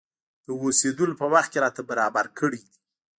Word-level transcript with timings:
د 0.45 0.47
اوسېدلو 0.61 1.13
په 1.21 1.25
وخت 1.33 1.49
کې 1.51 1.59
راته 1.65 1.81
برابر 1.89 2.25
کړي 2.39 2.61
دي. 2.67 2.75